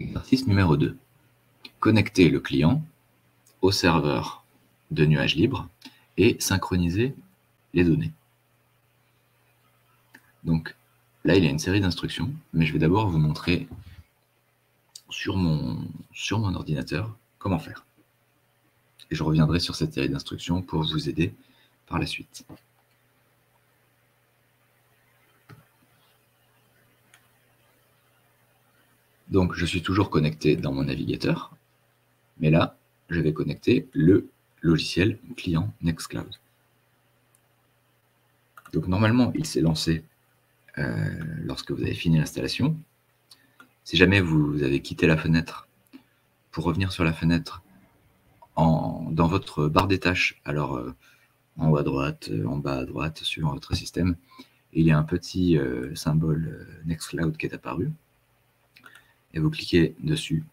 [0.00, 0.96] Exercice numéro 2.
[1.80, 2.84] Connecter le client
[3.62, 4.44] au serveur
[4.92, 5.68] de nuage libre
[6.16, 7.16] et synchroniser
[7.74, 8.12] les données.
[10.44, 10.76] Donc
[11.24, 13.66] là, il y a une série d'instructions, mais je vais d'abord vous montrer
[15.10, 17.84] sur mon, sur mon ordinateur comment faire.
[19.10, 21.34] Et je reviendrai sur cette série d'instructions pour vous aider
[21.86, 22.46] par la suite.
[29.30, 31.54] Donc, je suis toujours connecté dans mon navigateur,
[32.40, 32.76] mais là,
[33.10, 34.28] je vais connecter le
[34.62, 36.30] logiciel client Nextcloud.
[38.72, 40.04] Donc, normalement, il s'est lancé
[40.78, 41.10] euh,
[41.44, 42.76] lorsque vous avez fini l'installation.
[43.84, 45.68] Si jamais vous avez quitté la fenêtre,
[46.50, 47.62] pour revenir sur la fenêtre,
[48.56, 50.94] en, dans votre barre des tâches, alors euh,
[51.58, 54.16] en haut à droite, en bas à droite, suivant votre système,
[54.72, 57.90] il y a un petit euh, symbole Nextcloud qui est apparu
[59.34, 60.44] et vous cliquez dessus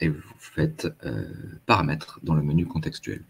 [0.00, 1.32] et vous faites euh,
[1.66, 3.22] paramètres dans le menu contextuel.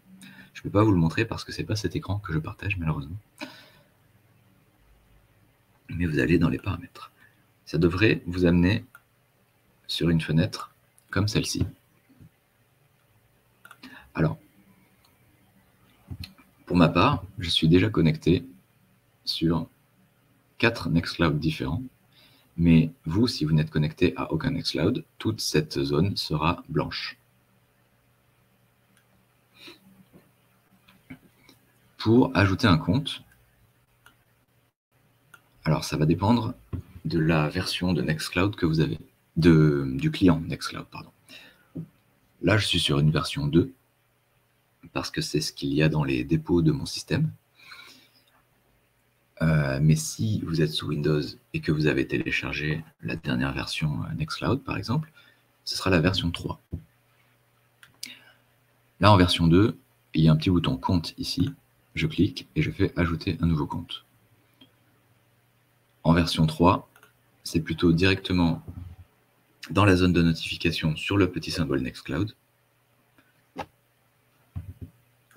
[0.53, 2.33] Je ne peux pas vous le montrer parce que ce n'est pas cet écran que
[2.33, 3.17] je partage malheureusement.
[5.89, 7.11] Mais vous allez dans les paramètres.
[7.65, 8.85] Ça devrait vous amener
[9.87, 10.73] sur une fenêtre
[11.11, 11.65] comme celle-ci.
[14.15, 14.37] Alors,
[16.65, 18.45] pour ma part, je suis déjà connecté
[19.25, 19.67] sur
[20.57, 21.83] quatre Nextcloud différents
[22.57, 27.17] mais vous, si vous n'êtes connecté à aucun Nextcloud, toute cette zone sera blanche.
[31.97, 33.23] Pour ajouter un compte,
[35.63, 36.53] alors ça va dépendre
[37.05, 38.99] de la version de Nextcloud que vous avez,
[39.35, 41.11] du client Nextcloud, pardon.
[42.41, 43.71] Là, je suis sur une version 2,
[44.91, 47.31] parce que c'est ce qu'il y a dans les dépôts de mon système.
[49.41, 51.21] Euh, mais si vous êtes sous Windows
[51.53, 55.11] et que vous avez téléchargé la dernière version euh, Nextcloud, par exemple,
[55.65, 56.61] ce sera la version 3.
[58.99, 59.77] Là, en version 2,
[60.13, 61.51] il y a un petit bouton compte ici.
[61.95, 64.05] Je clique et je fais ajouter un nouveau compte.
[66.03, 66.89] En version 3,
[67.43, 68.63] c'est plutôt directement
[69.71, 72.35] dans la zone de notification sur le petit symbole Nextcloud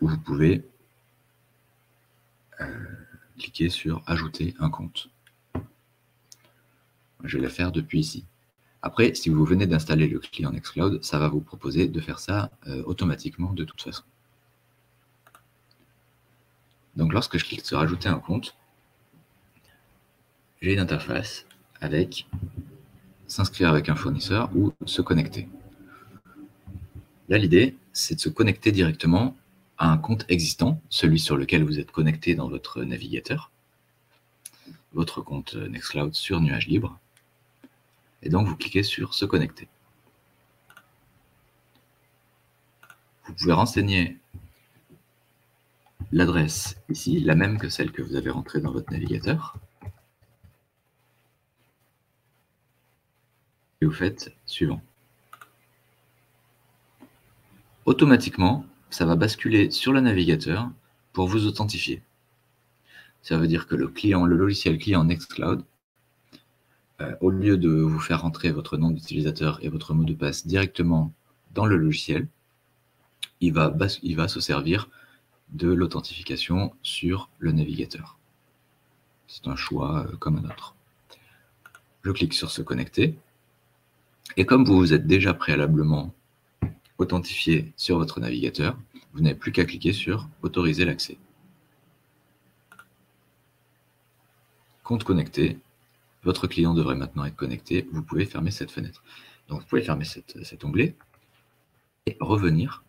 [0.00, 0.65] où vous pouvez
[3.38, 5.08] cliquez sur Ajouter un compte.
[7.24, 8.24] Je vais le faire depuis ici.
[8.82, 12.50] Après, si vous venez d'installer le client Nextcloud, ça va vous proposer de faire ça
[12.66, 14.04] euh, automatiquement de toute façon.
[16.94, 18.56] Donc lorsque je clique sur Ajouter un compte,
[20.62, 21.46] j'ai une interface
[21.80, 22.26] avec
[23.26, 25.48] s'inscrire avec un fournisseur ou se connecter.
[27.28, 29.36] Là, l'idée, c'est de se connecter directement
[29.78, 33.50] un compte existant, celui sur lequel vous êtes connecté dans votre navigateur,
[34.92, 36.98] votre compte Nextcloud sur nuage libre,
[38.22, 39.69] et donc vous cliquez sur se connecter.
[43.26, 44.19] Vous pouvez renseigner
[46.12, 49.56] l'adresse ici, la même que celle que vous avez rentrée dans votre navigateur.
[53.81, 54.81] Et vous faites suivant.
[57.84, 60.70] Automatiquement, ça va basculer sur le navigateur
[61.12, 62.02] pour vous authentifier.
[63.22, 65.64] Ça veut dire que le client, le logiciel client Nextcloud,
[67.00, 70.46] euh, au lieu de vous faire rentrer votre nom d'utilisateur et votre mot de passe
[70.46, 71.12] directement
[71.52, 72.28] dans le logiciel,
[73.41, 74.88] il va, il va se servir
[75.50, 78.16] de l'authentification sur le navigateur.
[79.26, 80.75] C'est un choix euh, comme un autre.
[82.02, 83.19] Je clique sur se connecter.
[84.36, 86.14] Et comme vous vous êtes déjà préalablement
[86.98, 88.76] authentifié sur votre navigateur,
[89.12, 91.18] vous n'avez plus qu'à cliquer sur Autoriser l'accès.
[94.84, 95.58] Compte connecté.
[96.22, 97.88] Votre client devrait maintenant être connecté.
[97.92, 99.02] Vous pouvez fermer cette fenêtre.
[99.48, 100.94] Donc, vous pouvez fermer cet onglet
[102.06, 102.82] et revenir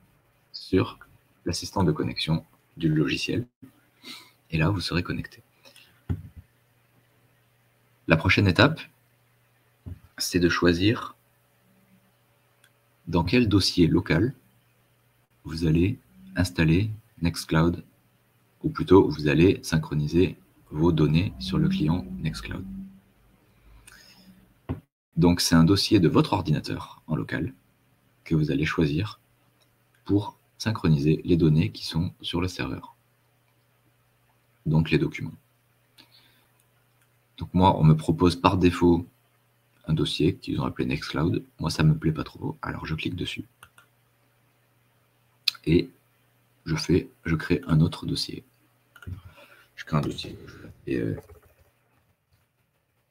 [0.51, 0.99] sur
[1.45, 2.45] l'assistant de connexion
[2.77, 3.45] du logiciel.
[4.51, 5.41] Et là, vous serez connecté.
[8.07, 8.79] La prochaine étape,
[10.17, 11.16] c'est de choisir
[13.07, 14.33] dans quel dossier local
[15.43, 15.99] vous allez
[16.35, 17.83] installer Nextcloud,
[18.63, 20.37] ou plutôt vous allez synchroniser
[20.69, 22.65] vos données sur le client Nextcloud?
[25.15, 27.53] Donc c'est un dossier de votre ordinateur en local
[28.23, 29.19] que vous allez choisir
[30.05, 32.95] pour synchroniser les données qui sont sur le serveur.
[34.65, 35.33] Donc les documents.
[37.37, 39.07] Donc moi, on me propose par défaut
[39.87, 41.43] un dossier qu'ils ont appelé Nextcloud.
[41.59, 43.45] Moi, ça me plaît pas trop, alors je clique dessus.
[45.65, 45.89] Et
[46.65, 48.43] je fais, je crée un autre dossier.
[49.75, 50.37] Je crée un dossier.
[50.85, 51.15] Et, euh,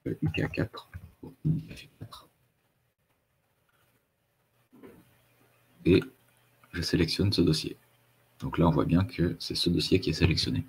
[0.07, 0.89] IK4 4
[5.87, 6.03] et
[6.73, 7.77] je sélectionne ce dossier.
[8.41, 10.67] Donc là, on voit bien que c'est ce dossier qui est sélectionné.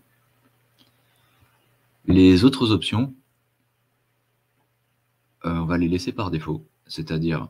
[2.06, 3.14] Les autres options,
[5.54, 7.50] on va les laisser par défaut, c'est-à-dire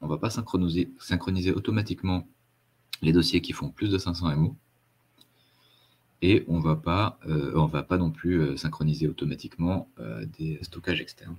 [0.00, 2.26] on ne va pas synchroniser, synchroniser automatiquement
[3.02, 4.56] les dossiers qui font plus de 500 MO,
[6.22, 9.88] et on va euh, va pas non plus euh, synchroniser automatiquement
[10.38, 11.36] des stockages externes.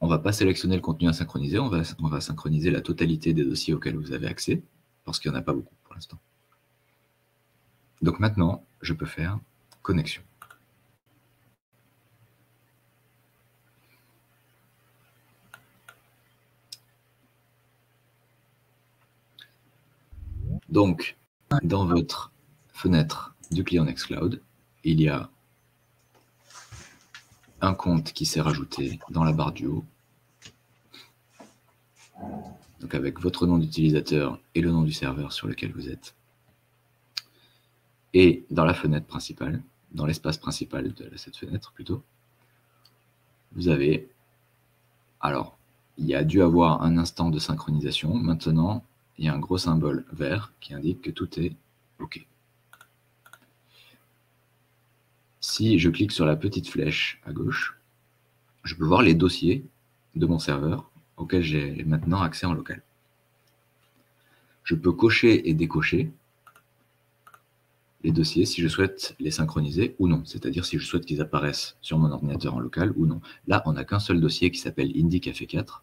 [0.00, 3.44] On ne va pas sélectionner le contenu à synchroniser, on va synchroniser la totalité des
[3.44, 4.62] dossiers auxquels vous avez accès,
[5.04, 6.18] parce qu'il n'y en a pas beaucoup pour l'instant.
[8.02, 9.38] Donc maintenant, je peux faire
[9.82, 10.22] connexion.
[20.74, 21.16] Donc,
[21.62, 22.32] dans votre
[22.72, 24.42] fenêtre du client Nextcloud,
[24.82, 25.30] il y a
[27.60, 29.84] un compte qui s'est rajouté dans la barre du haut.
[32.80, 36.16] Donc avec votre nom d'utilisateur et le nom du serveur sur lequel vous êtes.
[38.12, 39.62] Et dans la fenêtre principale,
[39.92, 42.02] dans l'espace principal de cette fenêtre plutôt,
[43.52, 44.08] vous avez,
[45.20, 45.56] alors,
[45.98, 48.12] il y a dû avoir un instant de synchronisation.
[48.12, 48.82] Maintenant,
[49.18, 51.54] il y a un gros symbole vert qui indique que tout est
[51.98, 52.26] OK.
[55.40, 57.78] Si je clique sur la petite flèche à gauche,
[58.64, 59.64] je peux voir les dossiers
[60.14, 62.82] de mon serveur auxquels j'ai maintenant accès en local.
[64.64, 66.10] Je peux cocher et décocher
[68.02, 71.76] les dossiers si je souhaite les synchroniser ou non, c'est-à-dire si je souhaite qu'ils apparaissent
[71.80, 73.20] sur mon ordinateur en local ou non.
[73.46, 75.82] Là, on n'a qu'un seul dossier qui s'appelle Indie Café 4.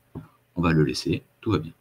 [0.56, 1.74] On va le laisser, tout va bien.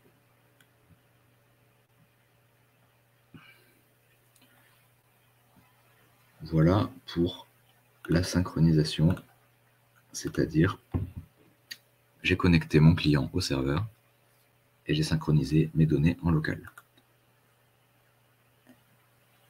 [6.43, 7.47] Voilà pour
[8.09, 9.15] la synchronisation,
[10.13, 10.79] c'est-à-dire
[12.23, 13.87] j'ai connecté mon client au serveur
[14.87, 16.71] et j'ai synchronisé mes données en local.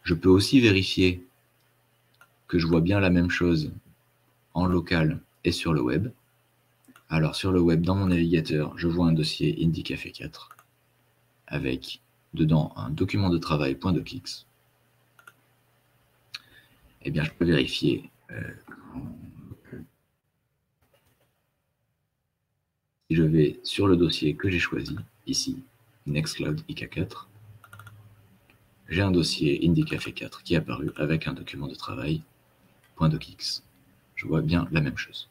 [0.02, 1.24] Je peux aussi vérifier
[2.48, 3.72] que je vois bien la même chose
[4.54, 6.08] en local et sur le web.
[7.08, 10.56] Alors sur le web, dans mon navigateur, je vois un dossier IndyCafé 4
[11.46, 12.00] avec
[12.34, 14.46] dedans un document de travail .docx.
[17.02, 18.52] Eh bien, je peux vérifier euh,
[23.08, 25.62] si je vais sur le dossier que j'ai choisi, ici,
[26.06, 27.26] Nextcloud IK4,
[28.88, 32.22] j'ai un dossier IndyCafé 4 qui est apparu avec un document de travail.
[34.16, 35.30] Je vois bien la même chose.